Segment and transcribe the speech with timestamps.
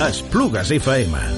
[0.00, 1.37] Esplugues FM.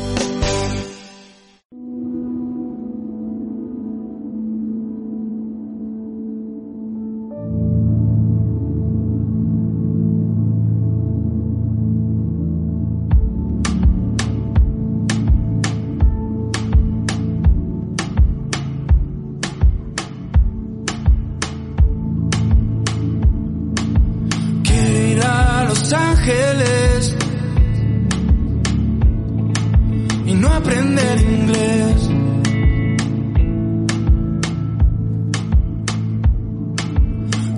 [30.91, 32.11] Aprender inglés.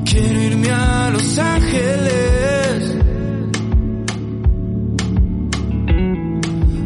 [0.04, 2.96] Quiero irme a Los Ángeles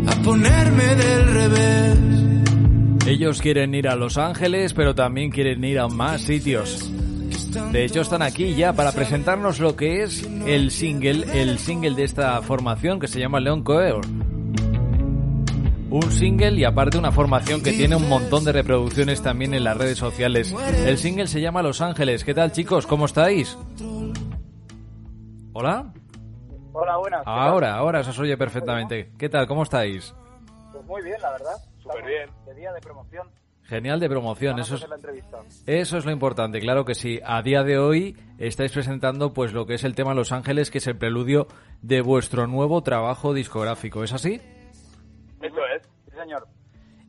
[0.07, 1.99] a ponerme del revés.
[3.07, 6.93] Ellos quieren ir a Los Ángeles, pero también quieren ir a más sitios.
[7.73, 12.05] De hecho, están aquí ya para presentarnos lo que es el single, el single de
[12.05, 14.05] esta formación que se llama León Coeur.
[15.97, 19.79] Un single y aparte una formación que tiene un montón de reproducciones también en las
[19.79, 20.55] redes sociales.
[20.85, 22.23] El single se llama Los Ángeles.
[22.23, 22.87] ¿Qué tal chicos?
[22.87, 23.57] ¿Cómo estáis?
[25.55, 25.95] ¿Hola?
[26.75, 27.23] Hola, buenas.
[27.25, 29.11] Ahora, ahora se os oye perfectamente.
[29.17, 29.47] ¿Qué tal?
[29.47, 30.15] ¿Cómo estáis?
[30.71, 31.57] Pues muy bien, la verdad.
[31.83, 32.29] Súper bien.
[32.45, 33.29] De día de promoción.
[33.63, 34.87] Genial de promoción, eso es.
[35.65, 37.21] Eso es lo importante, claro que sí.
[37.25, 40.77] A día de hoy estáis presentando pues lo que es el tema Los Ángeles, que
[40.77, 41.47] es el preludio
[41.81, 44.43] de vuestro nuevo trabajo discográfico, ¿es así?
[45.47, 45.83] Eso es.
[46.11, 46.47] Sí, señor.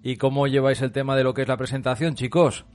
[0.03, 2.65] ¿Y cómo lleváis el tema de lo que es la presentación, chicos?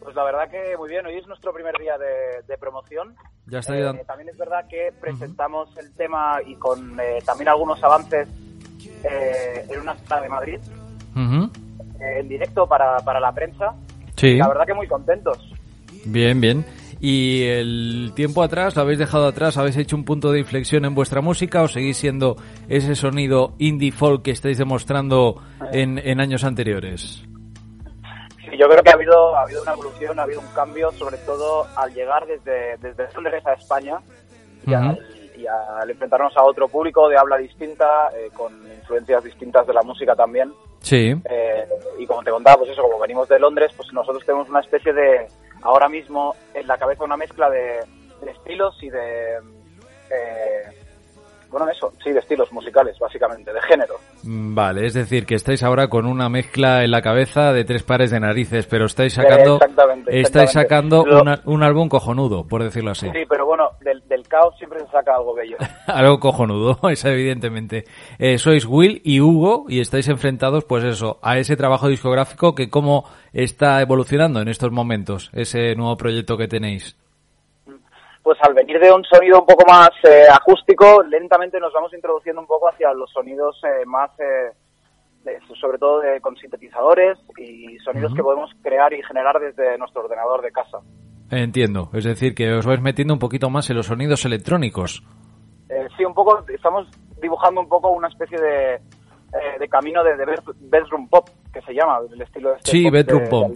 [0.00, 1.06] Pues la verdad que muy bien.
[1.06, 3.14] Hoy es nuestro primer día de, de promoción.
[3.46, 7.82] Ya estáis Eh, también es verdad que presentamos el tema y con eh, también algunos
[7.84, 8.28] avances
[9.04, 10.60] eh, en una sala de Madrid,
[11.16, 13.74] eh, en directo para, para la prensa.
[14.16, 15.38] Sí, La verdad que muy contentos.
[16.06, 16.64] bien, bien.
[17.04, 19.58] ¿Y el tiempo atrás, lo habéis dejado atrás?
[19.58, 22.36] ¿Habéis hecho un punto de inflexión en vuestra música o seguís siendo
[22.68, 25.42] ese sonido indie folk que estáis demostrando
[25.72, 27.24] en, en años anteriores?
[28.38, 31.16] Sí, yo creo que ha habido, ha habido una evolución, ha habido un cambio, sobre
[31.18, 33.98] todo al llegar desde, desde Londres a España
[34.64, 34.84] y, Ujú.
[34.84, 34.98] al,
[35.36, 39.82] y al enfrentarnos a otro público de habla distinta, eh, con influencias distintas de la
[39.82, 40.52] música también.
[40.78, 41.16] Sí.
[41.28, 41.64] Eh,
[41.98, 44.92] y como te contaba, pues eso, como venimos de Londres, pues nosotros tenemos una especie
[44.92, 45.26] de,
[45.62, 47.80] ahora mismo en la cabeza una mezcla de,
[48.26, 49.38] estilos y de,
[50.10, 50.81] eh,
[51.52, 53.94] bueno, eso, sí, de estilos musicales, básicamente, de género.
[54.24, 57.82] Mm, Vale, es decir, que estáis ahora con una mezcla en la cabeza de tres
[57.84, 62.64] pares de narices, pero estáis sacando, Exactamente, estáis sacando Lo- una- un álbum cojonudo, por
[62.64, 63.06] decirlo así.
[63.12, 65.56] Sí, pero bueno, del, del caos siempre se saca algo bello.
[65.86, 67.84] Algo cojonudo, es evidentemente.
[68.18, 72.70] Eh, sois Will y Hugo y estáis enfrentados, pues eso, a ese trabajo discográfico que
[72.70, 76.96] cómo está evolucionando en estos momentos, ese nuevo proyecto que tenéis.
[78.22, 82.40] Pues al venir de un sonido un poco más eh, acústico, lentamente nos vamos introduciendo
[82.40, 84.52] un poco hacia los sonidos eh, más, eh,
[85.24, 90.02] de- sobre todo de, con sintetizadores y sonidos que podemos crear y generar desde nuestro
[90.04, 90.78] ordenador de casa.
[91.30, 95.02] Entiendo, es decir, que os vais metiendo un poquito más en los sonidos electrónicos.
[95.68, 96.86] Eh, sí, un poco, estamos
[97.20, 101.62] dibujando un poco una especie de, eh, de camino de, de bed- bedroom pop, que
[101.62, 103.52] se llama, el estilo de este Sí, Bedroom Pop.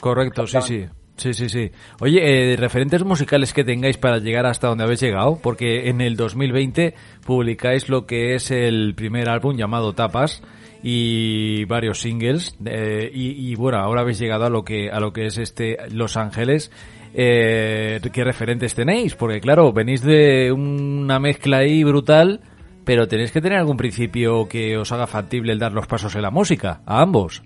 [0.00, 0.86] correcto, sí, sí.
[1.16, 1.70] Sí, sí, sí.
[2.00, 6.14] Oye, eh, referentes musicales que tengáis para llegar hasta donde habéis llegado, porque en el
[6.14, 6.94] 2020
[7.24, 10.42] publicáis lo que es el primer álbum llamado Tapas
[10.82, 15.12] y varios singles eh, y, y, bueno, ahora habéis llegado a lo que a lo
[15.12, 16.70] que es este Los Ángeles.
[17.14, 19.14] Eh, ¿Qué referentes tenéis?
[19.14, 22.42] Porque claro, venís de una mezcla ahí brutal,
[22.84, 26.22] pero tenéis que tener algún principio que os haga factible el dar los pasos en
[26.22, 27.42] la música, a ambos.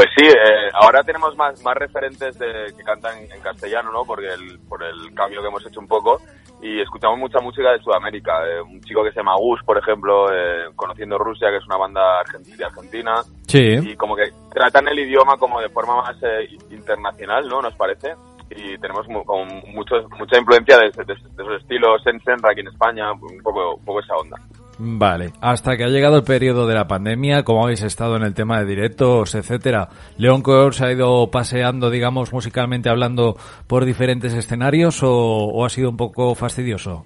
[0.00, 4.06] Pues sí, eh, ahora tenemos más, más referentes de, que cantan en castellano, ¿no?
[4.06, 6.22] Porque el, por el cambio que hemos hecho un poco.
[6.62, 8.32] Y escuchamos mucha música de Sudamérica.
[8.48, 11.76] eh, un chico que se llama Gus, por ejemplo, eh, Conociendo Rusia, que es una
[11.76, 13.22] banda de Argentina.
[13.46, 13.78] Sí.
[13.90, 17.60] Y como que tratan el idioma como de forma más eh, internacional, ¿no?
[17.60, 18.14] Nos parece.
[18.48, 21.12] Y tenemos mu- como mucho, mucha influencia de, de- de
[21.42, 24.38] esos estilos en Senra aquí en España, un poco, un poco esa onda.
[24.82, 28.32] Vale, hasta que ha llegado el periodo de la pandemia, como habéis estado en el
[28.32, 33.36] tema de directos, etcétera, León Coeur se ha ido paseando, digamos, musicalmente hablando
[33.66, 37.04] por diferentes escenarios o, o ha sido un poco fastidioso.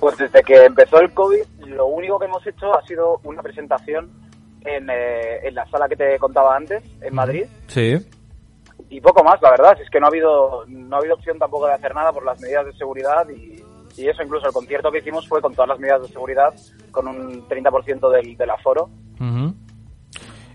[0.00, 4.10] Pues desde que empezó el COVID, lo único que hemos hecho ha sido una presentación
[4.64, 7.96] en, eh, en la sala que te contaba antes, en Madrid, Sí.
[8.88, 9.78] y poco más, la verdad.
[9.80, 12.40] Es que no ha habido no ha habido opción tampoco de hacer nada por las
[12.40, 13.62] medidas de seguridad y,
[14.00, 16.52] y eso, incluso el concierto que hicimos fue con todas las medidas de seguridad,
[16.90, 18.88] con un 30% del, del aforo.
[19.20, 19.54] Ujú.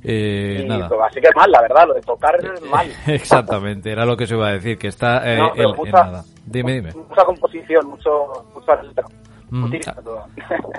[0.08, 0.88] Eh, y, nada.
[0.88, 2.88] pues, así que mal, la verdad, lo de tocar es mal.
[3.08, 5.76] Exactamente, era lo que se iba a decir, que está eh, No, pero en- en
[5.78, 6.24] mucha- nada.
[6.46, 6.92] Dime, dime.
[6.94, 8.12] Mucha composición, mucho,
[8.54, 9.04] mucha letra.
[9.50, 9.74] Mm.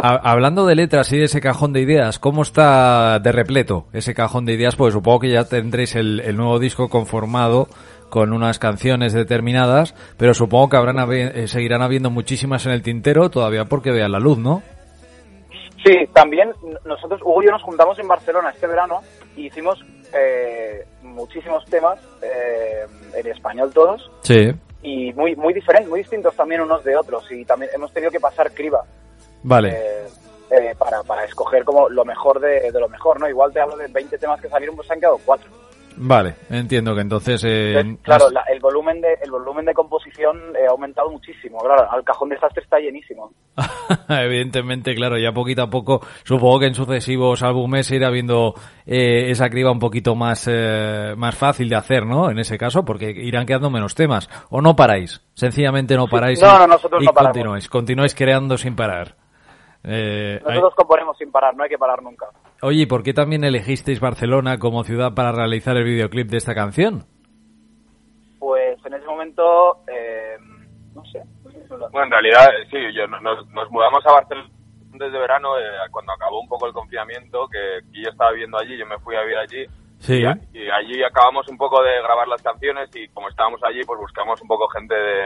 [0.02, 4.12] Ha- Hablando de letras y de ese cajón de ideas, ¿cómo está de repleto ese
[4.14, 4.76] cajón de ideas?
[4.76, 7.68] Pues supongo que ya tendréis el, el nuevo disco conformado
[8.10, 13.30] con unas canciones determinadas, pero supongo que habrán eh, seguirán habiendo muchísimas en el tintero
[13.30, 14.62] todavía porque vean la luz, ¿no?
[15.84, 16.52] Sí, también
[16.84, 19.00] nosotros, Hugo y yo nos juntamos en Barcelona este verano
[19.36, 24.52] y hicimos eh, muchísimos temas eh, en español todos Sí.
[24.82, 28.18] y muy muy diferentes, muy distintos también unos de otros y también hemos tenido que
[28.20, 28.82] pasar criba
[29.42, 29.70] Vale.
[29.70, 30.06] eh,
[30.50, 33.28] eh, para, para escoger como lo mejor de, de lo mejor, ¿no?
[33.28, 35.50] Igual te hablo de 20 temas que salieron, pues se han quedado cuatro.
[35.98, 37.42] Vale, entiendo que entonces...
[37.44, 41.58] eh, Entonces, claro, la- el volumen de el volumen de composición eh, ha aumentado muchísimo.
[41.58, 43.30] Claro, el cajón desastre está llenísimo.
[44.08, 48.54] Evidentemente, claro, ya poquito a poco, supongo que en sucesivos álbumes irá viendo
[48.84, 52.30] eh, esa criba un poquito más, eh, más fácil de hacer, ¿no?
[52.30, 54.28] En ese caso, porque irán quedando menos temas.
[54.50, 55.22] ¿O no paráis?
[55.34, 57.32] Sencillamente no paráis No, y, no, nosotros y no paramos.
[57.36, 59.14] continuáis, continuáis creando sin parar.
[59.84, 62.26] Eh, Nosotros componemos sin parar, no hay que parar nunca.
[62.66, 66.54] Oye, ¿y por qué también elegisteis Barcelona como ciudad para realizar el videoclip de esta
[66.54, 67.04] canción?
[68.38, 70.36] Pues en ese momento, eh,
[70.94, 71.20] no sé.
[71.68, 74.50] Bueno, en realidad, sí, yo, no- nos, nos mudamos a Barcelona
[74.92, 78.78] desde verano, eh, cuando acabó un poco el confinamiento, que, que yo estaba viviendo allí,
[78.78, 79.66] yo me fui a vivir allí.
[79.98, 80.22] Sí.
[80.52, 83.98] Y, y allí acabamos un poco de grabar las canciones y como estábamos allí, pues
[84.00, 85.24] buscamos un poco gente de,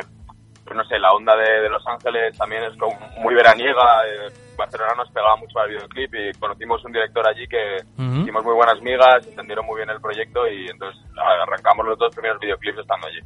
[0.71, 4.07] pues no sé, la onda de, de Los Ángeles también es como muy veraniega.
[4.07, 8.21] eh, Barcelona nos pegaba mucho al videoclip y conocimos un director allí que Ujú.
[8.21, 12.39] hicimos muy buenas migas, entendieron muy bien el proyecto y entonces arrancamos los dos primeros
[12.39, 13.19] videoclips estando allí.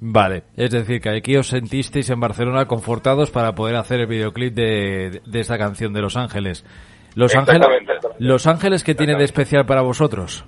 [0.00, 4.54] Vale, es decir, que aquí os sentisteis en Barcelona confortados para poder hacer el videoclip
[4.54, 6.64] de, de esta canción de Los Ángeles.
[7.16, 7.66] Los Ángeles.
[8.20, 10.44] Los Ángeles que tiene de especial para vosotros.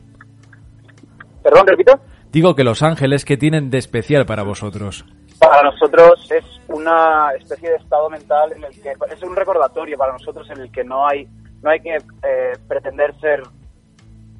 [1.42, 1.92] Perdón, repito.
[2.30, 5.04] Digo que Los Ángeles que tienen de especial para vosotros.
[5.48, 10.12] Para nosotros es una especie de estado mental en el que es un recordatorio para
[10.12, 11.26] nosotros en el que no hay
[11.62, 13.42] no hay que eh, pretender ser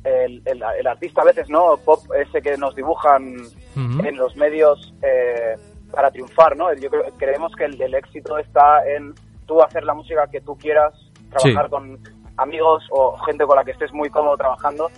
[0.04, 1.76] el, el- el artista a veces, ¿no?
[1.78, 3.36] Pop ese que nos dibujan
[3.76, 5.56] en los medios eh,
[5.90, 6.72] para triunfar, ¿no?
[6.74, 9.14] Yo creo, creemos que el, el éxito está en
[9.46, 10.92] tú hacer la música que tú quieras,
[11.30, 11.70] trabajar Sí.
[11.70, 11.98] con
[12.36, 14.90] amigos o gente con la que estés muy cómodo trabajando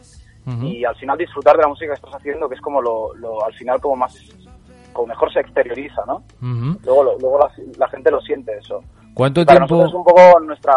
[0.63, 3.45] y al final disfrutar de la música que estás haciendo, que es como lo, lo-
[3.45, 4.15] al final como más
[4.97, 6.23] como mejor se exterioriza, ¿no?
[6.85, 8.81] Luego, lo- luego la, la gente lo siente eso.
[9.15, 9.77] ¿Cuánto Para tiempo?
[9.77, 10.75] nosotros es un poco nuestra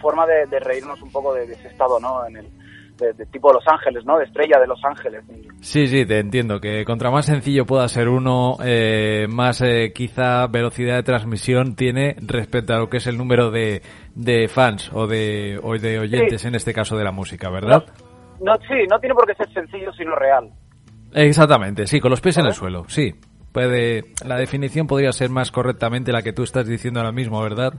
[0.00, 2.26] forma de, de reírnos un poco de, de ese estado, ¿no?
[2.26, 2.46] En el
[2.98, 4.18] de, de tipo Los Ángeles, ¿no?
[4.18, 5.24] De estrella de Los Ángeles.
[5.60, 6.60] Sí, sí, te entiendo.
[6.60, 12.14] Que contra más sencillo pueda ser uno, eh, más eh, quizá velocidad de transmisión tiene
[12.20, 13.82] respecto a lo que es el número de,
[14.14, 16.48] de fans o de, o de oyentes, Sí.
[16.48, 17.84] en este caso de la música, ¿verdad?
[18.40, 20.50] No, sí, no tiene por qué ser sencillo, sino real.
[21.14, 23.14] Exactamente, sí, con los pies en el suelo, sí.
[23.52, 27.74] Puede, la definición podría ser más correctamente la que tú estás diciendo ahora mismo, ¿verdad?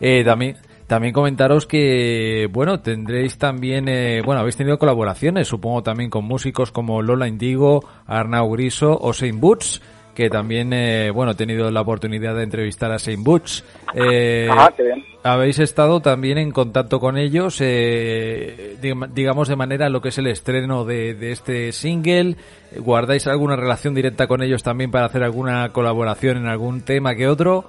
[0.00, 0.56] Eh, también,
[0.86, 6.72] también comentaros que, bueno, tendréis también, eh, bueno, habéis tenido colaboraciones, supongo también con músicos
[6.72, 9.80] como Lola Indigo, Arnau Griso o Saint Boots,
[10.14, 13.64] que también, eh, bueno, he tenido la oportunidad de entrevistar a Saint Boots.
[13.94, 15.04] Eh, Ajá, qué bien.
[15.22, 20.18] habéis estado también en contacto con ellos, eh, dig- digamos de manera lo que es
[20.18, 22.36] el estreno de, de este single.
[22.76, 27.26] ¿Guardáis alguna relación directa con ellos también para hacer alguna colaboración en algún tema que
[27.28, 27.64] otro?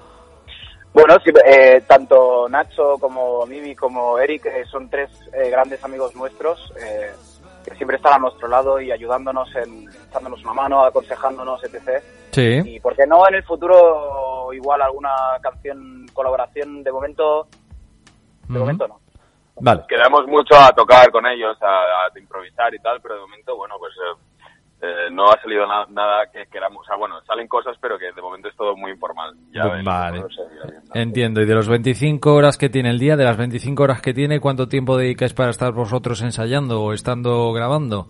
[0.94, 6.16] Bueno, sí, eh, tanto Nacho como Mimi como Eric eh, son tres eh, grandes amigos
[6.16, 7.10] nuestros eh,
[7.66, 12.02] que siempre están a nuestro lado y ayudándonos, en, echándonos una mano, aconsejándonos, etc.
[12.30, 12.62] Sí.
[12.64, 15.10] Y por qué no en el futuro igual alguna
[15.42, 17.48] canción, colaboración, de momento,
[18.48, 19.00] de momento no.
[19.58, 19.82] Vale.
[19.88, 23.76] Quedamos mucho a tocar con ellos, a, a improvisar y tal, pero de momento, bueno,
[23.78, 24.20] pues eh,
[24.82, 26.82] eh, no ha salido na- nada que queramos.
[26.82, 29.34] O sea, bueno, salen cosas, pero que de momento es todo muy informal.
[29.52, 30.22] Ya vale.
[30.94, 31.40] Entiendo.
[31.40, 34.40] Y de los 25 horas que tiene el día, de las 25 horas que tiene,
[34.40, 38.06] ¿cuánto tiempo dedicáis para estar vosotros ensayando o estando grabando?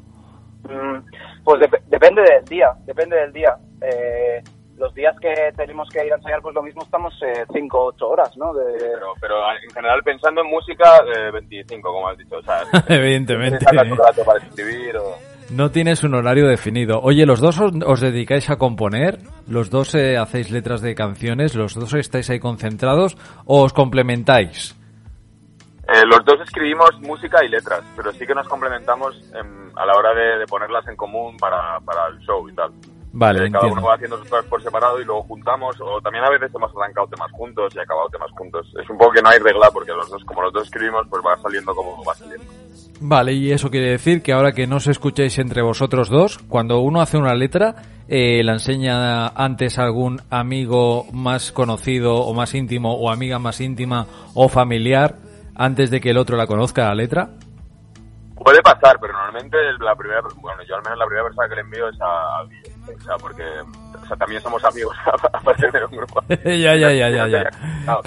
[0.64, 0.98] Mm,
[1.44, 3.56] Pues dep- depende del día, depende del día.
[3.80, 4.42] Eh,
[4.76, 7.14] los días que tenemos que ir a ensayar, pues lo mismo estamos
[7.52, 8.52] 5 o 8 horas, ¿no?
[8.52, 12.36] De, Pero, pero en general, pensando en música, eh, 25, como has dicho.
[12.38, 13.60] O sea, Evidentemente.
[13.64, 15.14] sacas un rato para escribir o...
[15.50, 17.00] No tienes un horario definido.
[17.00, 19.20] Oye, ¿los dos os, dedicáis a componer?
[19.46, 21.54] ¿Los dos eh, hacéis letras de canciones?
[21.54, 23.16] ¿Los dos estáis ahí concentrados?
[23.44, 24.76] ¿O os complementáis?
[25.86, 29.94] Eh, los dos escribimos música y letras, pero sí que nos complementamos em, a la
[29.94, 32.72] hora de, de ponerlas en común para, para el show y tal.
[33.18, 36.22] Vale, Eh, cada uno va haciendo sus cosas por separado y luego juntamos, o también
[36.22, 38.66] a veces hemos arrancado temas juntos y acabado temas juntos.
[38.78, 41.22] Es un poco que no hay regla porque los dos, como los dos escribimos, pues
[41.24, 42.44] va saliendo como va saliendo.
[43.00, 46.80] Vale, y eso quiere decir que ahora que no os escucháis entre vosotros dos, cuando
[46.80, 52.54] uno hace una letra, eh, la enseña antes a algún amigo más conocido o más
[52.54, 55.14] íntimo o amiga más íntima o familiar
[55.54, 57.30] antes de que el otro la conozca la letra.
[58.36, 61.60] Puede pasar, pero normalmente la primera, bueno, yo al menos la primera persona que le
[61.62, 62.46] envío es a, a.
[62.94, 64.96] O sea, porque o sea, también somos amigos
[65.32, 66.22] aparte de un grupo.
[66.44, 67.50] ya, ya, ya, ya, ya.
[67.84, 68.02] Claro,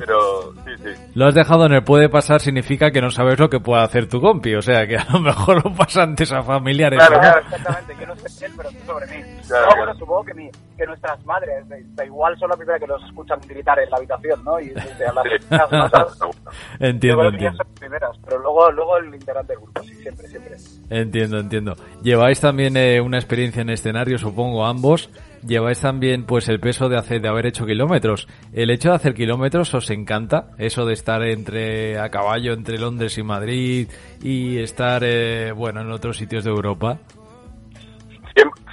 [0.00, 0.90] Pero sí, sí.
[1.14, 4.08] Lo has dejado en el puede pasar significa que no sabes lo que puede hacer
[4.08, 6.98] tu compi, o sea que a lo mejor lo pasa antes a familiares.
[6.98, 7.20] Claro, ¿no?
[7.20, 7.40] claro.
[7.40, 9.24] Exactamente, que no sé él, pero sí sobre mí.
[9.46, 12.86] Claro, no, bueno, supongo que, mi, que nuestras madres, da- igual son las primeras que
[12.86, 14.58] nos escuchan gritar en la habitación, ¿no?
[14.60, 15.46] Y desde a las Sí.
[15.50, 15.70] las
[16.20, 16.30] yo
[16.78, 17.58] Entiendo, entiendo.
[17.58, 20.56] son las primeras, pero luego, luego el integrante del grupo, sí, siempre, siempre.
[20.90, 21.76] Entiendo, entiendo.
[22.02, 25.10] Lleváis también eh, una experiencia en escenario, supongo, ambos.
[25.46, 28.28] Lleváis también pues el peso de hacer de haber hecho kilómetros.
[28.52, 33.16] El hecho de hacer kilómetros os encanta, eso de estar entre a caballo entre Londres
[33.16, 33.88] y Madrid
[34.22, 36.98] y estar eh, bueno en otros sitios de Europa.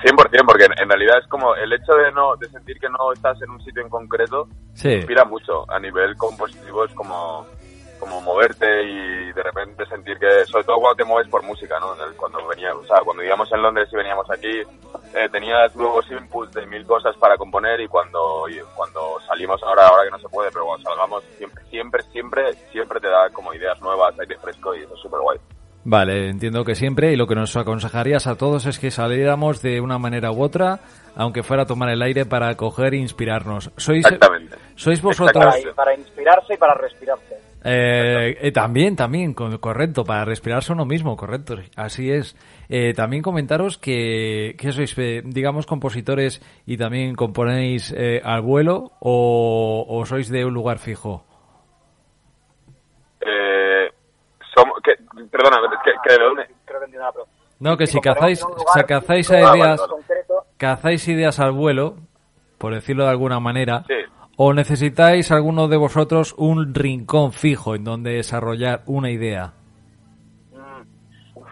[0.04, 3.42] 100%, porque en, realidad es como el hecho de no de sentir que no estás
[3.42, 4.90] en un sitio en concreto Sí.
[4.90, 7.48] inspira mucho a nivel compositivo es como
[8.00, 11.96] como moverte y de repente sentir que sobre todo cuando te mueves por música no
[12.16, 14.62] cuando veníamos o sea cuando vivíamos en Londres y veníamos aquí
[15.14, 19.88] eh, tenías nuevos inputs de mil cosas para componer y cuando y cuando salimos ahora
[19.88, 23.54] ahora que no se puede pero cuando salgamos siempre siempre siempre siempre te da como
[23.54, 25.38] ideas nuevas aire fresco y eso es súper guay
[25.90, 29.80] Vale, entiendo que siempre y lo que nos aconsejarías a todos es que saliéramos de
[29.80, 30.82] una manera u otra,
[31.16, 33.72] aunque fuera a tomar el aire para coger e inspirarnos.
[33.78, 37.37] Sois exactamente sois vosotros para inspirarse y para respirarse.
[37.64, 42.36] Eh, eh, también, también, co- correcto, para respirarse uno mismo, correcto, así es.
[42.70, 48.92] Eh, también comentaros que, que sois, eh, digamos, compositores y también componéis eh, al vuelo
[49.00, 51.24] o, o sois de un lugar fijo.
[53.22, 53.90] eh,
[54.56, 54.94] somos que,
[55.30, 56.44] perdona que.
[57.60, 58.40] No, que si cazáis,
[58.74, 61.96] si cazáis Ah, ideas, concreto, cazáis ideas al vuelo,
[62.60, 63.96] por decirlo de alguna manera, Sí.
[64.38, 69.54] O necesitáis alguno de vosotros un rincón fijo en donde desarrollar una idea.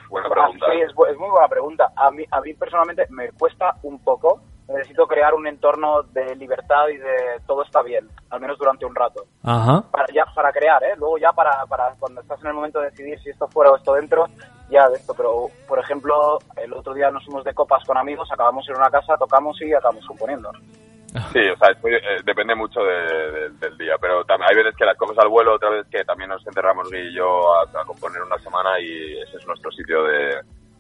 [0.09, 1.91] buena Ah, pregunta sí, es, bu- es muy buena pregunta.
[1.95, 4.39] A mí, a mí personalmente me cuesta un poco.
[4.67, 8.95] Necesito crear un entorno de libertad y de todo está bien, al menos durante un
[8.95, 9.23] rato.
[9.43, 9.83] Ajá.
[9.91, 10.93] Para, ya, para crear, ¿eh?
[10.97, 13.75] Luego ya para, para cuando estás en el momento de decidir si esto fuera o
[13.77, 14.25] esto dentro,
[14.69, 15.13] ya de esto.
[15.15, 18.89] Pero, por ejemplo, el otro día nos fuimos de copas con amigos, acabamos en una
[18.89, 20.51] casa, tocamos y acabamos componiendo.
[21.33, 24.55] Sí, o sea, es muy- eh, depende mucho de- de- del día, pero también hay
[24.57, 27.53] veces que las coges al vuelo, otras veces que también nos enterramos Gui y yo
[27.55, 30.35] a, a componer una semana y ese es nuestro sitio de,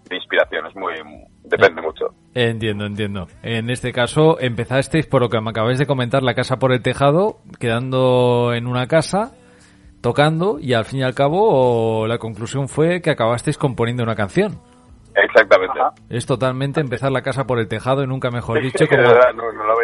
[0.09, 0.93] de inspiración, es muy,
[1.43, 2.13] depende mucho.
[2.33, 3.27] Entiendo, entiendo.
[3.43, 6.81] En este caso, empezasteis por lo que me acabáis de comentar, la casa por el
[6.81, 9.31] tejado, quedando en una casa,
[10.01, 14.59] tocando, y al fin y al cabo, la conclusión fue que acabasteis componiendo una canción.
[15.15, 15.79] Exactamente.
[15.79, 15.93] Ajá.
[16.09, 19.51] Es totalmente empezar la casa por el tejado y nunca mejor dicho, como, verdad, no,
[19.51, 19.75] no lo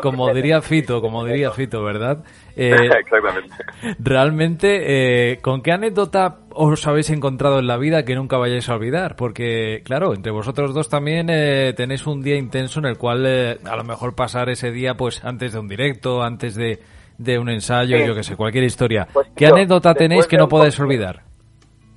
[0.00, 2.24] como diría Fito, como diría Fito, ¿verdad?
[2.60, 3.54] Eh, Exactamente.
[4.00, 8.74] realmente, eh, ¿con qué anécdota os habéis encontrado en la vida que nunca vayáis a
[8.74, 9.14] olvidar?
[9.14, 13.58] Porque, claro, entre vosotros dos también eh, tenéis un día intenso en el cual eh,
[13.64, 16.80] a lo mejor pasar ese día pues antes de un directo, antes de,
[17.16, 18.04] de un ensayo, Sí.
[18.06, 19.06] yo que sé, cualquier historia.
[19.12, 21.22] Pues, ¿Qué anécdota tenéis que no podáis olvidar?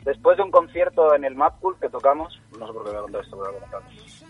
[0.05, 2.99] Después de un concierto en el Mad Cool que tocamos, no sé por qué voy
[2.99, 3.81] a contar esto, pero voy a contar.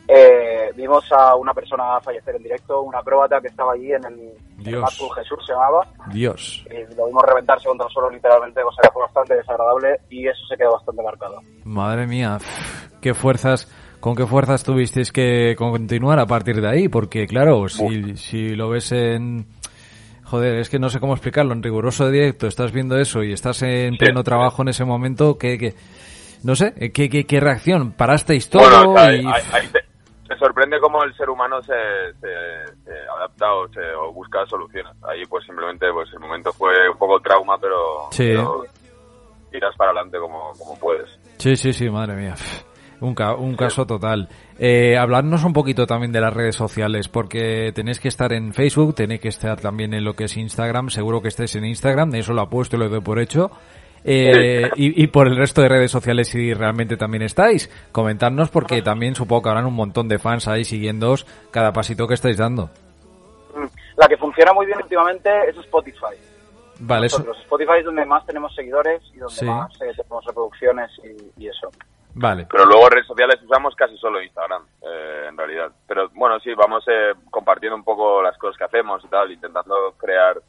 [0.07, 4.33] Eh, vimos a una persona fallecer en directo, un acróbata que estaba allí en el,
[4.57, 4.83] Dios.
[5.15, 6.65] Jesús se llamaba, Dios.
[6.67, 10.41] y lo vimos reventarse contra el suelo literalmente, cosa que fue bastante desagradable y eso
[10.47, 11.41] se quedó bastante marcado.
[11.63, 12.38] Madre mía,
[13.01, 18.15] qué fuerzas, con qué fuerzas tuvisteis que continuar a partir de ahí, porque claro, si,
[18.15, 19.45] si lo ves en...
[20.23, 23.63] Joder, es que no sé cómo explicarlo, en riguroso directo estás viendo eso y estás
[23.63, 25.75] en pleno trabajo en ese momento, que, que
[26.43, 27.91] no sé, ¿qué, qué, qué reacción?
[27.93, 28.62] ¿Parasteis todo?
[28.91, 29.79] Bueno, ahí, y- ahí- ahí te,
[30.27, 31.74] te sorprende cómo el ser humano se,
[32.19, 34.93] se- se adapta o, se, o busca soluciones.
[35.03, 38.25] Ahí pues simplemente pues el momento fue un poco trauma, pero, Sí.
[38.29, 38.63] pero
[39.51, 41.10] tiras para adelante como, como puedes.
[41.38, 42.36] Sí, sí, sí, madre mía.
[43.01, 44.29] Un, ca- un caso total.
[44.60, 48.93] Eh, hablarnos un poquito también de las redes sociales, porque tenéis que estar en Facebook,
[48.93, 52.33] tenéis que estar también en lo que es Instagram, seguro que estáis en Instagram, eso
[52.33, 53.50] lo apuesto y lo doy por hecho.
[54.03, 57.70] Eh, y, y por el resto de redes sociales si realmente también estáis.
[57.91, 62.15] Comentadnos porque también supongo que habrán un montón de fans ahí siguiéndoos cada pasito que
[62.15, 62.70] estáis dando.
[63.55, 63.65] Mm,
[63.98, 66.15] La que funciona muy bien últimamente es Spotify.
[66.79, 69.46] Vale, eso, Spotify es donde más tenemos seguidores y donde Sí.
[69.46, 71.70] más eh, tenemos reproducciones y, y eso.
[72.15, 72.48] vale.
[72.50, 75.72] Pero luego redes sociales usamos casi solo Instagram, eh, en realidad.
[75.88, 79.93] Pero bueno, sí, vamos eh, compartiendo un poco las cosas que hacemos y tal, intentando
[79.98, 80.41] crear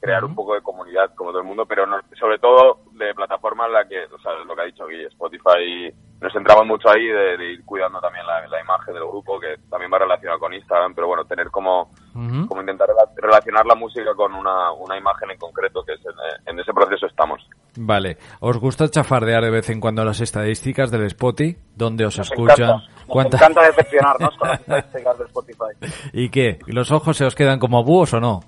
[0.00, 3.66] crear un poco de comunidad como todo el mundo, pero no- sobre todo de plataformas
[3.68, 7.06] en la que, o sea, lo que ha dicho Guille, Spotify, nos centramos mucho ahí
[7.06, 10.54] de, de ir cuidando también la, la imagen del grupo, que también va relacionado con
[10.54, 15.30] Instagram, pero bueno, tener como, como intentar rela- relacionar la música con una, una imagen
[15.32, 17.40] en concreto, que es en, en ese proceso estamos.
[17.76, 18.18] Vale.
[18.40, 21.56] ¿Os gusta chafardear de vez en cuando las estadísticas del Spotify?
[21.74, 22.68] ¿Dónde os Nos escuchan?
[22.70, 25.96] encanta, nos ¿Cuánta- encanta decepcionarnos con las estadísticas de Spotify.
[26.12, 26.58] ¿Y qué?
[26.66, 28.40] ¿Los ojos se os quedan como búhos o no?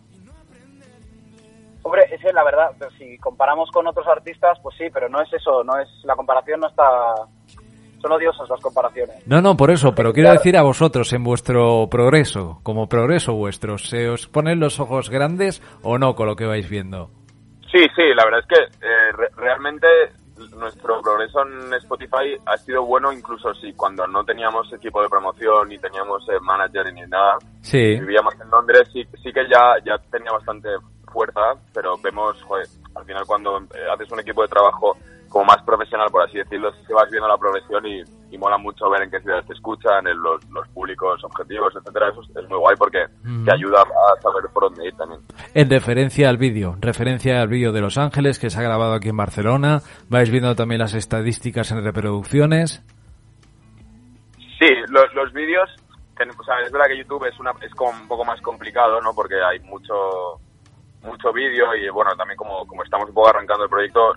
[1.94, 5.32] Hombre, es que la verdad, si comparamos con otros artistas, pues sí, pero no es
[5.32, 6.82] eso, no es la comparación no está
[8.02, 9.16] son odiosas las comparaciones.
[9.26, 10.38] No, no, por eso, pero quiero Claro.
[10.40, 15.62] decir a vosotros en vuestro progreso, como progreso vuestro, ¿se os ponen los ojos grandes
[15.82, 17.10] o no con lo que vais viendo?
[17.72, 19.86] Sí, sí, la verdad es que eh, re- realmente
[20.58, 25.68] nuestro progreso en Spotify ha sido bueno incluso si cuando no teníamos equipo de promoción
[25.68, 27.98] ni teníamos eh, manager ni nada, Sí.
[28.00, 30.68] vivíamos en Londres, sí, sí que ya, ya tenía bastante
[31.14, 31.40] fuerza,
[31.72, 34.96] pero vemos, joder, al final cuando eh, haces un equipo de trabajo
[35.30, 38.88] como más profesional, por así decirlo, que vas viendo la progresión y, y mola mucho
[38.90, 42.10] ver en qué ciudades te escuchan, en los, los públicos objetivos, etcétera.
[42.10, 43.06] Eso es, es muy guay porque
[43.44, 45.20] te ayuda a saber por dónde ir también.
[45.54, 49.08] En referencia al vídeo, referencia al vídeo de Los Ángeles que se ha grabado aquí
[49.08, 52.84] en Barcelona, vais viendo también las estadísticas en reproducciones.
[54.60, 55.68] Sí, los, los vídeos,
[56.16, 59.00] ten- o sea, es verdad que YouTube es, una, es como un poco más complicado,
[59.00, 59.12] ¿no?
[59.14, 59.94] Porque hay mucho
[61.04, 64.14] mucho vídeo y bueno, también como, como estamos un poco arrancando el proyecto,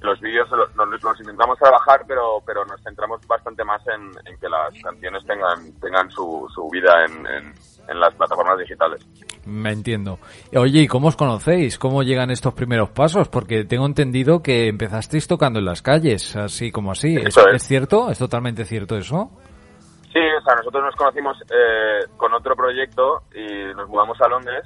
[0.00, 4.38] los vídeos los, los- los intentamos trabajar, pero pero nos centramos bastante más en, en
[4.38, 7.54] que las canciones tengan tengan su, su vida en, en,
[7.88, 9.04] en las plataformas digitales.
[9.46, 10.18] Me entiendo.
[10.54, 11.78] Oye, ¿y cómo os conocéis?
[11.78, 13.28] ¿Cómo llegan estos primeros pasos?
[13.28, 17.16] Porque tengo entendido que empezasteis tocando en las calles, así como así.
[17.16, 17.54] ¿Es, Eso es.
[17.56, 18.10] es cierto?
[18.10, 19.30] ¿Es totalmente cierto eso?
[20.12, 24.62] Sí, o sea, nosotros nos conocimos eh, con otro proyecto y nos mudamos a Londres.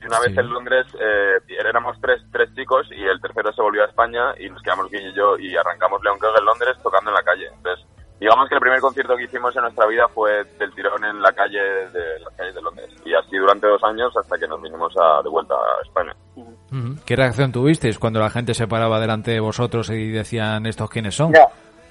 [0.00, 0.28] Y una Sí.
[0.30, 4.34] vez en Londres eh, éramos tres, tres chicos y el tercero se volvió a España
[4.38, 7.22] y nos quedamos Guille y yo y arrancamos Leon Keg en Londres tocando en la
[7.22, 7.46] calle.
[7.54, 7.84] Entonces,
[8.20, 11.32] digamos que el primer concierto que hicimos en nuestra vida fue del tirón en la
[11.32, 12.90] calle de las calles de Londres.
[13.04, 16.14] Y así durante dos años hasta que nos vinimos a- de vuelta a España.
[17.06, 21.14] ¿Qué reacción tuvisteis cuando la gente se paraba delante de vosotros y decían estos quiénes
[21.14, 21.32] son?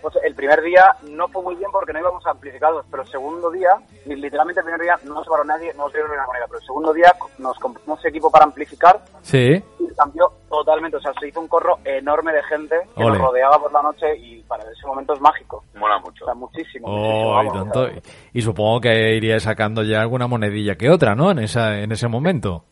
[0.02, 3.50] Pues el primer día no fue muy bien porque no íbamos amplificados, pero el segundo
[3.52, 3.70] día,
[4.06, 6.60] li- literalmente el primer día no se paró nadie, no se dieron una moneda, pero
[6.60, 9.64] el segundo día nos compramos equipo para amplificar Sí.
[9.80, 13.18] y cambió totalmente, o sea, se hizo un corro enorme de gente que Ole.
[13.18, 16.24] nos rodeaba por la noche y para ese momento es mágico, Mola mucho.
[16.24, 16.88] o sea, muchísimo.
[16.90, 17.82] Oh, y, vamos, tanto.
[17.82, 18.02] o sea,
[18.34, 21.32] y supongo que iríais sacando ya alguna monedilla que otra, ¿no?
[21.32, 22.66] En esa en ese momento.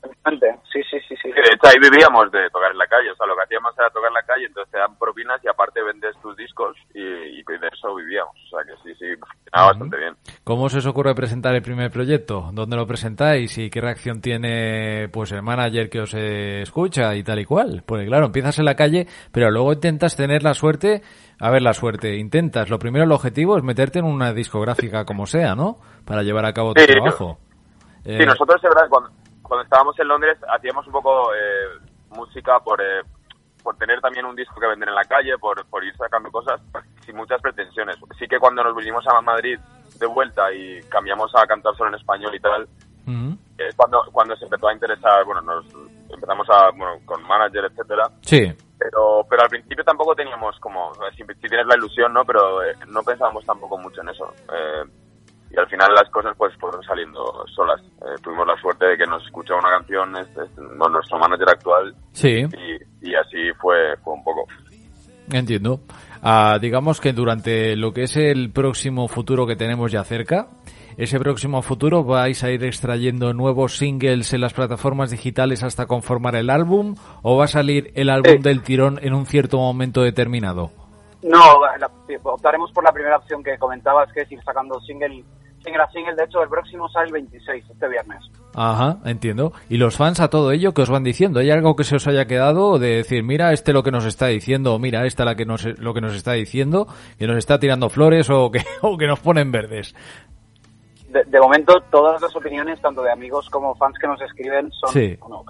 [0.71, 1.29] Sí, sí, sí, sí.
[1.31, 3.89] De hecho ahí vivíamos de tocar en la calle, o sea, lo que hacíamos era
[3.91, 7.43] tocar en la calle, entonces te dan propinas y aparte vendes tus discos y, y
[7.43, 10.13] de eso vivíamos, o sea que sí, sí, funcionaba bastante bien.
[10.43, 12.49] ¿Cómo se os ocurre presentar el primer proyecto?
[12.53, 17.23] ¿Dónde lo presentáis y qué reacción tiene pues el manager que os eh, escucha y
[17.23, 17.83] tal y cual?
[17.85, 21.01] Pues claro, empiezas en la calle, pero luego intentas tener la suerte,
[21.39, 25.25] a ver la suerte, intentas, lo primero el objetivo es meterte en una discográfica como
[25.25, 25.77] sea, ¿no?
[26.05, 27.37] Para llevar a cabo tu Sí, trabajo.
[28.03, 29.09] Sí, Eh, nosotros, de verdad, cuando,
[29.41, 31.79] cuando estábamos en Londres, hacíamos un poco eh,
[32.11, 33.01] música por, eh,
[33.65, 36.61] por tener también un disco que vender en la calle, por, por ir sacando cosas,
[37.03, 37.97] sin muchas pretensiones.
[38.19, 39.57] Sí que cuando nos vinimos a Madrid
[39.99, 42.67] de vuelta y cambiamos a cantar solo en español y tal,
[43.07, 43.35] ujú.
[43.57, 45.65] es cuando, cuando se empezó a interesar, bueno, nos
[46.13, 48.53] empezamos a, bueno, con manager, etcétera, Sí.
[48.77, 52.23] pero, pero al principio tampoco teníamos como, si, si tienes la ilusión, ¿no?
[52.23, 54.31] Pero eh, no pensábamos tampoco mucho en eso.
[54.53, 54.83] Eh,
[55.55, 57.23] y al final las cosas pues fueron saliendo
[57.55, 57.81] solas.
[58.01, 61.49] Eh, tuvimos la suerte de que nos escuchó una canción este, este, no, nuestro manager
[61.49, 62.43] actual Sí.
[62.43, 64.45] y, y así fue, fue un poco.
[65.31, 65.79] Entiendo.
[66.21, 70.47] Ah, digamos que durante lo que es el próximo futuro que tenemos ya cerca,
[70.97, 76.35] ese próximo futuro vais a ir extrayendo nuevos singles en las plataformas digitales hasta conformar
[76.35, 78.43] el álbum o va a salir el álbum Sí.
[78.43, 80.71] del tirón en un cierto momento determinado.
[81.23, 81.39] No,
[81.79, 81.89] la-
[82.23, 85.23] optaremos por la primera opción que comentabas, que es ir sacando single,
[85.73, 86.15] a single.
[86.15, 88.19] De hecho, el próximo sale el 26, este viernes.
[88.53, 89.51] Ajá, entiendo.
[89.69, 91.39] Y los fans a todo ello, ¿qué os van diciendo?
[91.39, 94.27] ¿Hay algo que se os haya quedado de decir, mira, este lo que nos está
[94.27, 97.59] diciendo, o mira, esta la que nos, lo que nos está diciendo, que nos está
[97.59, 99.95] tirando flores o que, o que nos ponen verdes?
[101.09, 104.89] De, de momento, todas las opiniones, tanto de amigos como fans que nos escriben, son,
[104.91, 105.17] Sí.
[105.19, 105.43] bueno,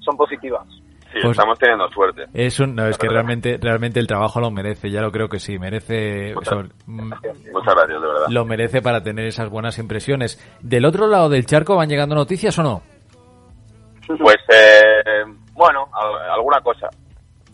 [0.00, 0.66] son positivas.
[1.14, 2.24] Sí, Pues- estamos teniendo suerte.
[2.34, 5.38] Es un, no, es que realmente, realmente el trabajo lo merece, ya lo creo que
[5.38, 7.20] sí, merece, Muchas- sobre- Muchas
[7.74, 8.26] gracias, de verdad.
[8.28, 10.38] lo merece para tener esas buenas impresiones.
[10.60, 12.82] ¿Del otro lado del charco van llegando noticias o no?
[14.18, 16.88] Pues, eh, bueno, al- alguna cosa.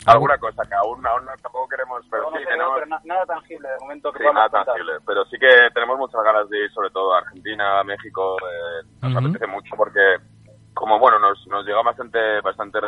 [0.07, 2.73] Alguna cosa que aún, aún no- tampoco queremos, pero No, no sí sé, tenemos...
[2.73, 4.65] pero na- nada tangible de momento que Sí, nada contar.
[4.65, 8.35] tangible, pero sí que tenemos muchas ganas de ir sobre todo a Argentina, a México,
[8.41, 9.19] eh, nos Ujú.
[9.27, 10.01] apetece mucho porque
[10.73, 12.79] como bueno, nos, nos llega bastante, bastante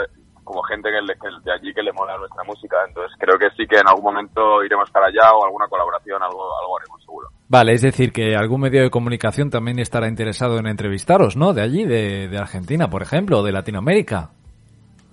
[0.44, 3.50] como gente que le- que de allí que le mola nuestra música, entonces creo que
[3.58, 7.30] sí que en algún momento iremos para allá o alguna colaboración, algo, algo haremos seguro.
[7.50, 11.54] Vale, es decir, que algún medio de comunicación también estará interesado en entrevistaros, ¿no?
[11.54, 14.30] De allí, de, de Argentina, por ejemplo, o de Latinoamérica.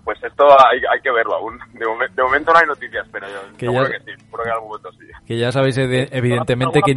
[0.05, 1.59] Pues esto hay, hay que verlo aún.
[1.75, 4.43] De, momen- de momento no hay noticias, pero yo Que seguro ya- que sí, seguro
[4.43, 5.07] que en algún momento sí.
[5.27, 6.95] Que ya sabéis ede- evidentemente que...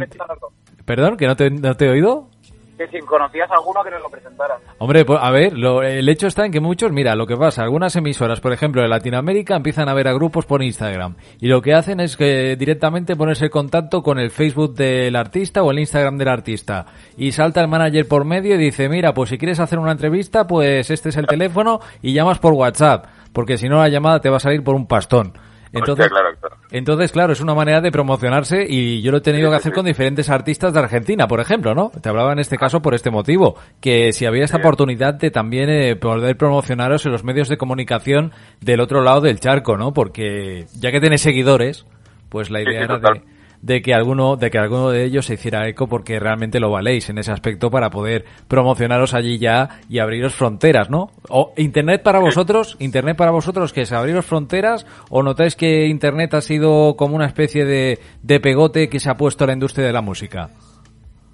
[0.84, 2.28] Perdón, que no te, no te he oído.
[2.76, 4.56] Que si conocías alguno que nos lo presentara.
[4.78, 7.62] Hombre, pues, a ver, lo- el hecho está en que muchos, mira, lo que pasa,
[7.62, 11.14] algunas emisoras, por ejemplo, de Latinoamérica, empiezan a ver a grupos por Instagram.
[11.40, 15.62] Y lo que hacen es que directamente ponerse en contacto con el Facebook del artista
[15.62, 16.86] o el Instagram del artista.
[17.16, 20.46] Y salta el manager por medio y dice, mira, pues si quieres hacer una entrevista,
[20.48, 23.06] pues este es el teléfono y llamas por WhatsApp.
[23.32, 25.32] Porque si no, la llamada te va a salir por un pastón.
[25.74, 26.56] Entonces, Hostia, claro, claro.
[26.70, 29.72] entonces, claro, es una manera de promocionarse y yo lo he tenido Sí, que hacer
[29.72, 29.74] sí.
[29.74, 31.90] con diferentes artistas de Argentina, por ejemplo, ¿no?
[32.00, 34.62] Te hablaba en este caso por este motivo, que si había esta Sí.
[34.62, 39.40] oportunidad de también eh, poder promocionaros en los medios de comunicación del otro lado del
[39.40, 39.92] charco, ¿no?
[39.92, 41.86] Porque ya que tenéis seguidores,
[42.28, 43.22] pues la idea era de,
[43.64, 47.08] de que alguno de que alguno de ellos se hiciera eco porque realmente lo valéis
[47.08, 51.10] en ese aspecto para poder promocionaros allí ya y abriros fronteras, ¿no?
[51.30, 56.34] O internet para vosotros, internet para vosotros que es abriros fronteras o notáis que internet
[56.34, 59.86] ha sido como una especie de, de pegote que se ha puesto a la industria
[59.86, 60.50] de la música.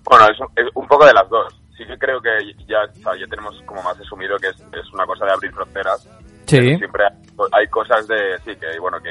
[0.04, 1.52] Bueno, es, un- es un poco de las dos.
[1.76, 2.30] Sí que creo que
[2.68, 5.50] ya, o sea, ya tenemos como más asumido que es, es una cosa de abrir
[5.52, 6.08] fronteras.
[6.46, 6.76] Sí.
[6.76, 7.16] Siempre hay,
[7.52, 9.10] hay cosas de, sí, que bueno, que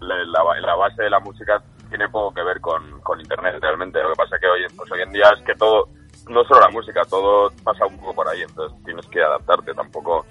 [0.00, 4.02] la, la- la base de la música tiene poco que ver con, con internet realmente.
[4.02, 5.88] Lo que pasa que hoy, pues hoy en día es que todo,
[6.28, 10.24] no solo la música, todo pasa un poco por ahí, entonces tienes que adaptarte tampoco.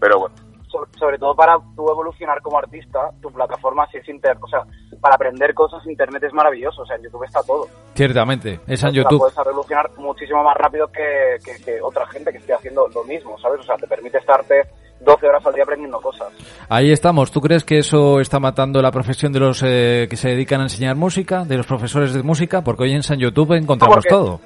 [0.00, 0.34] Pero bueno,
[0.68, 4.62] sobre, sobre todo para tú evolucionar como artista, tu plataforma si es inter, o sea,
[5.00, 7.66] para aprender cosas internet es maravilloso, o sea, en YouTube está todo.
[7.94, 9.18] Ciertamente, es en O sea, YouTube.
[9.18, 13.38] puedes evolucionar muchísimo más rápido que, que- que otra gente que esté haciendo lo mismo,
[13.38, 13.60] ¿sabes?
[13.60, 14.62] O sea, te permite estarte
[15.00, 16.28] 12 horas al día aprendiendo cosas.
[16.68, 17.30] Ahí estamos.
[17.30, 20.64] ¿Tú crees que eso está matando la profesión de los eh, que se dedican a
[20.64, 22.62] enseñar música, de los profesores de música?
[22.62, 24.40] Porque hoy en San YouTube encontramos todo.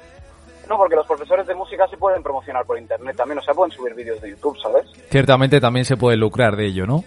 [0.69, 3.71] No, porque los profesores de música se pueden promocionar por internet también, o sea, pueden
[3.71, 4.85] subir vídeos de YouTube, ¿sabes?
[5.09, 6.97] Ciertamente también se puede lucrar de ello, ¿no?
[6.97, 7.03] mm,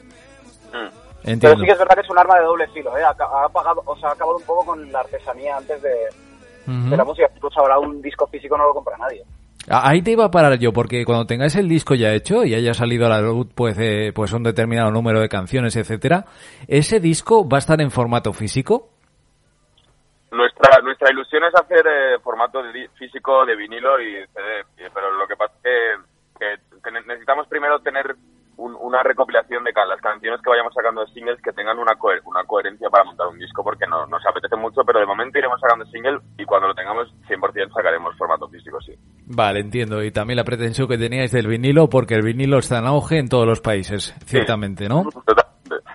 [0.73, 0.91] Pero
[1.25, 1.61] Entiendo.
[1.61, 3.03] sí que es verdad que es un arma de doble filo, ¿eh?
[3.03, 7.05] Ha, ha apagado, o sea, ha acabado un poco con la artesanía antes de la
[7.05, 7.31] música.
[7.35, 9.23] Incluso ahora un disco físico no lo compra nadie.
[9.69, 12.55] Ah, Ahí te iba a parar yo, porque cuando tengáis el disco ya hecho y
[12.55, 16.25] haya salido a la luz pues, eh, pues un determinado número de canciones, etcétera,
[16.69, 18.91] ¿ese disco va a estar en formato físico?
[20.31, 25.27] nuestra nuestra ilusión es hacer eh, formato de físico de vinilo y CD, pero lo
[25.27, 25.63] que pasa es
[26.39, 28.15] que, que- que ne- necesitamos primero tener
[28.57, 32.23] un- una recopilación de las canciones que vayamos sacando de singles que tengan una, coher-
[32.25, 35.61] una coherencia para montar un disco porque no, nos apetece mucho, pero de momento iremos
[35.61, 38.95] sacando single y cuando lo tengamos 100% sacaremos formato físico, sí.
[39.27, 40.03] Vale, entiendo.
[40.03, 43.29] Y también la pretensión que teníais del vinilo, porque el vinilo está en auge en
[43.29, 45.03] todos los países, ciertamente, ¿no?
[45.05, 45.47] Totalmente.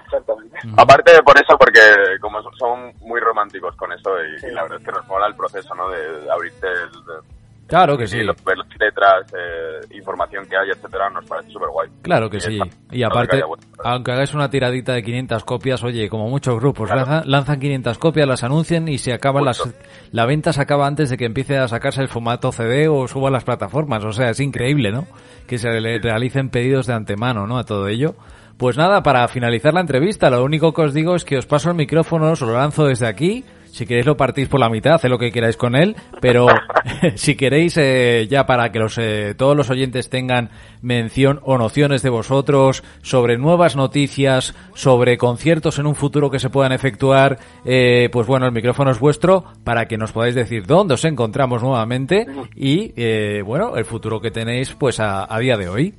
[0.05, 0.57] Exactamente.
[0.77, 1.79] Aparte por eso, porque
[2.19, 5.27] como so- son muy románticos con eso y, y la verdad es que nos mola
[5.27, 5.89] el proceso, ¿no?
[5.89, 7.40] De, de abrirte el, de-
[7.71, 8.17] Claro que sí.
[8.17, 11.89] y lo- ver las letras, eh, información que hay, etcétera, nos parece súper guay.
[12.01, 12.59] Claro que sí.
[12.91, 13.41] Y aparte,
[13.83, 17.09] aunque hagáis una tiradita de 500 copias, oye, como muchos grupos, Claro.
[17.09, 19.63] lanzan, lanzan 500 copias, las anuncian y se acaban las,
[20.11, 23.29] la venta se acaba antes de que empiece a sacarse el formato CD o suba
[23.29, 24.03] a las plataformas.
[24.03, 25.07] O sea, es increíble, ¿no?
[25.47, 27.57] Que se le realicen pedidos de antemano, ¿no?
[27.57, 28.15] A todo ello.
[28.57, 31.69] Pues nada, para finalizar la entrevista, lo único que os digo es que os paso
[31.69, 33.43] el micrófono, os lo lanzo desde aquí.
[33.71, 36.47] Si queréis lo partís por la mitad, haced lo que queráis con él, pero
[37.15, 40.49] si queréis eh, ya para que los, eh, todos los oyentes tengan
[40.81, 46.49] mención o nociones de vosotros sobre nuevas noticias, sobre conciertos en un futuro que se
[46.49, 50.95] puedan efectuar, eh, pues bueno, el micrófono es vuestro para que nos podáis decir dónde
[50.95, 55.69] os encontramos nuevamente y eh, bueno, el futuro que tenéis pues a, a día de
[55.69, 55.95] hoy.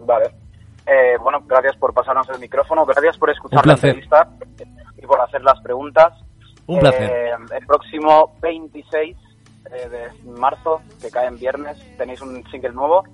[0.00, 0.30] Vale.
[0.86, 4.28] Eh, bueno, gracias por pasarnos el micrófono, gracias por escuchar la entrevista
[4.96, 6.12] y por hacer las preguntas.
[6.66, 7.10] Un placer.
[7.10, 13.04] Eh, el próximo 26 eh, de marzo, que cae en viernes, tenéis un single nuevo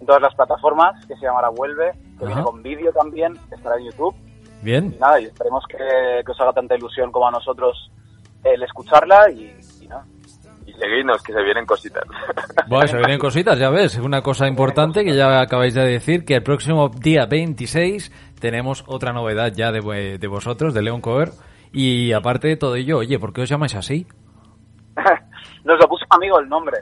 [0.00, 2.26] en todas las plataformas que se llamará Vuelve, que Ajá.
[2.26, 4.14] viene con vídeo también, que estará en YouTube.
[4.62, 4.92] Bien.
[4.94, 5.76] Y nada, y esperemos que,
[6.24, 7.90] que os haga tanta ilusión como a nosotros
[8.44, 10.04] el escucharla y, y nada.
[10.66, 12.04] Y seguidnos, que se vienen cositas.
[12.68, 13.96] Bueno, se vienen cositas, ya ves.
[13.96, 19.14] Una cosa importante que ya acabáis de decir, que el próximo día 26 tenemos otra
[19.14, 21.30] novedad ya de, de vosotros, de León Cover.
[21.72, 24.06] Y aparte de todo ello, oye, ¿por qué os llamáis así?
[25.64, 26.78] Nos lo puso un amigo el nombre.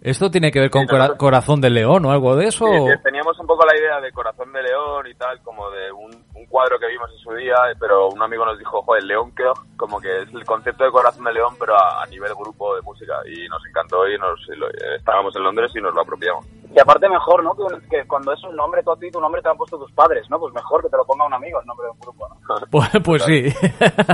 [0.00, 2.64] ¿Esto tiene que ver con cora- Corazón de León o algo de eso?
[2.66, 5.70] Sí, o- que teníamos un poco la idea de Corazón de León y tal, como
[5.70, 9.04] de un, un cuadro que vimos en su día, pero un amigo nos dijo, joder,
[9.04, 12.34] León creo como que es el concepto de Corazón de León, pero a, a nivel
[12.34, 13.14] grupo de música.
[13.26, 16.44] Y nos encantó y nos y lo- estábamos en Londres y nos lo apropiamos.
[16.74, 17.54] Y aparte mejor, ¿no?
[17.54, 19.58] Que, un- que cuando es un nombre, tú a ti tu nombre te lo han
[19.58, 20.38] puesto tus padres, ¿no?
[20.38, 22.66] Pues mejor que te lo ponga un amigo el nombre de un grupo, ¿no?
[22.70, 23.44] Pues, pues sí.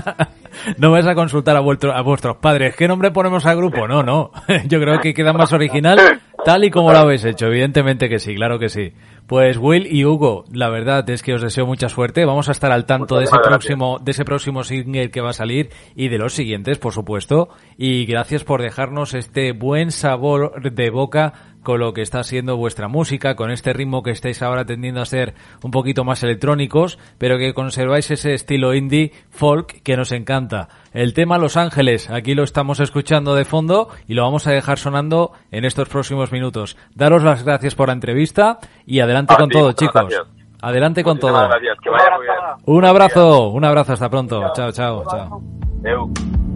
[0.79, 2.75] no vais a consultar a, vuestro- a vuestros padres.
[2.77, 3.87] ¿Qué nombre ponemos al grupo?
[3.87, 4.31] No, no.
[4.66, 5.99] Yo creo que queda más original
[6.44, 7.47] tal y como lo habéis hecho.
[7.47, 8.92] Evidentemente que sí, claro que sí.
[9.27, 12.25] Pues Will y Hugo, la verdad es que os deseo mucha suerte.
[12.25, 13.49] Vamos a estar al tanto de ese gracias.
[13.51, 17.49] próximo, de ese próximo single que va a salir y de los siguientes, por supuesto.
[17.77, 22.88] Y gracias por dejarnos este buen sabor de boca con lo que está siendo vuestra
[22.88, 27.38] música, con este ritmo que estáis ahora tendiendo a ser un poquito más electrónicos, pero
[27.38, 30.68] que conserváis ese estilo indie folk que nos encanta.
[30.92, 34.79] El tema Los Ángeles, aquí lo estamos escuchando de fondo y lo vamos a dejar
[34.79, 36.77] sonando en estos próximos minutos.
[36.94, 39.94] Daros las gracias por la entrevista y adelante con ti, todo, chicos.
[40.09, 40.23] gracias.
[40.61, 41.49] Adelante con Muchísimas todo.
[41.51, 42.37] gracias, que vaya muy bien.
[42.77, 44.42] Un abrazo, un abrazo, hasta pronto.
[44.55, 45.42] Chao, chao, chao.
[45.85, 46.47] Eu.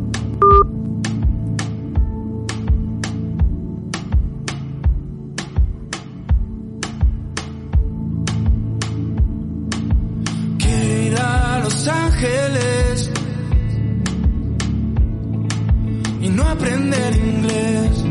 [16.53, 18.05] Aprender inglés.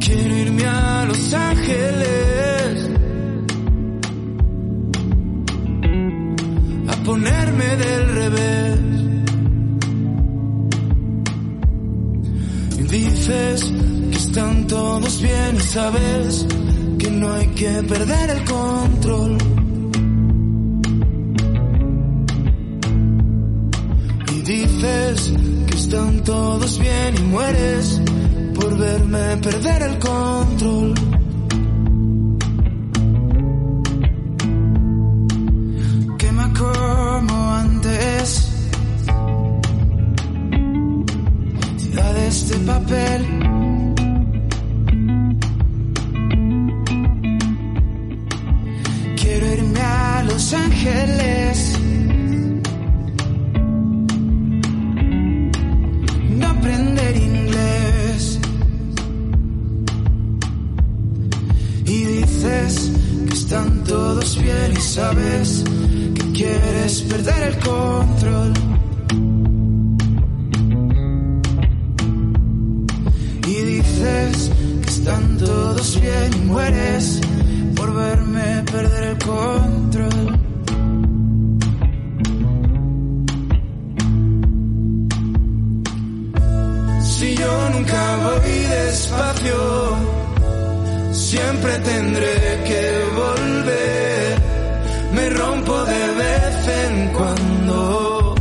[0.00, 2.90] Quiero irme a Los Ángeles
[6.88, 8.80] a ponerme del revés.
[12.78, 13.72] Y dices
[14.10, 16.46] que están todos bien y sabes
[16.98, 19.53] que no hay que perder el control.
[24.80, 28.00] Que están todos bien y mueres
[28.54, 31.13] por verme perder el control.
[75.84, 77.20] Todos bien y mueres
[77.76, 80.38] por verme perder el control.
[87.02, 89.96] Si yo nunca voy despacio,
[91.12, 92.82] siempre tendré que
[93.16, 94.38] volver.
[95.14, 98.34] Me rompo de vez en cuando,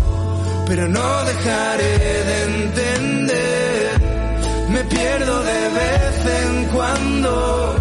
[0.67, 1.97] pero no dejaré
[2.29, 4.01] de entender.
[4.69, 7.75] Me pierdo de vez en cuando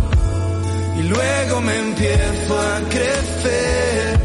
[0.98, 4.20] y luego me empiezo a crecer.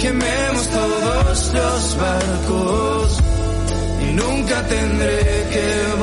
[0.00, 3.18] Quememos todos los barcos
[4.02, 5.98] y nunca tendré que